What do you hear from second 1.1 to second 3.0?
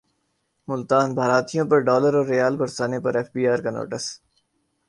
باراتیوں پرڈالراورریال برسانے